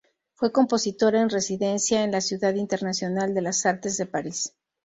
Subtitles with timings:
[0.33, 4.55] Fue compositora en residencia en la Ciudad Internacional de las Artes de Paris.